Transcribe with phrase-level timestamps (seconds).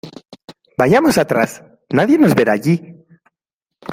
[0.79, 1.51] Vayamos atrás.
[1.97, 2.75] Nadie nos verá allí.